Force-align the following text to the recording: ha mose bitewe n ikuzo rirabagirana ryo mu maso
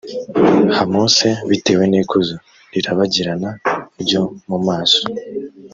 ha 0.75 0.83
mose 0.93 1.29
bitewe 1.49 1.83
n 1.87 1.93
ikuzo 2.01 2.35
rirabagirana 2.73 3.49
ryo 4.01 4.21
mu 4.49 4.57
maso 4.67 5.01